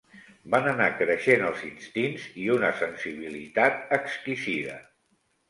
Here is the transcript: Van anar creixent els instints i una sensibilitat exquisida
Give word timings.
Van 0.51 0.69
anar 0.69 0.87
creixent 1.01 1.43
els 1.49 1.61
instints 1.67 2.23
i 2.45 2.47
una 2.55 2.73
sensibilitat 2.81 3.95
exquisida 4.01 4.81